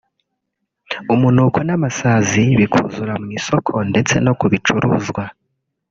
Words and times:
umunuko 1.13 1.57
n’amasazi 1.67 2.43
bikuzura 2.59 3.13
mu 3.23 3.29
isoko 3.39 3.71
ndetse 3.89 4.15
no 4.25 4.33
ku 4.39 4.45
bicuruzwa 4.51 5.23